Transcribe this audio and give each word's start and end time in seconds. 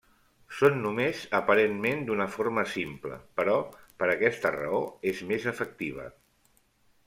Són 0.59 0.77
només 0.85 1.19
aparentment 1.39 2.01
d'una 2.07 2.27
forma 2.37 2.65
simple, 2.77 3.19
però 3.41 3.59
per 4.03 4.11
aquesta 4.17 4.55
raó 4.59 4.83
és 5.15 5.25
més 5.33 5.49
afectiva. 5.57 6.11